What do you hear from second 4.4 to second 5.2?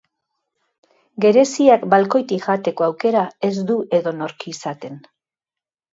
izaten.